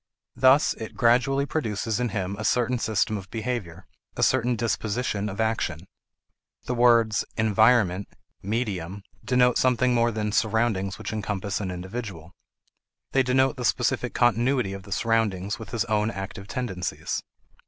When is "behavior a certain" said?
3.29-4.55